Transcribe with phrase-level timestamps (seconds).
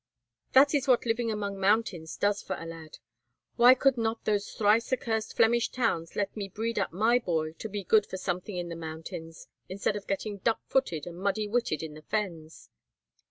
[0.53, 2.97] "That is what living among mountains does for a lad.
[3.55, 7.69] Why could not those thrice accursed Flemish towns let me breed up my boy to
[7.69, 11.83] be good for something in the mountains, instead of getting duck footed and muddy witted
[11.83, 12.71] in the fens?"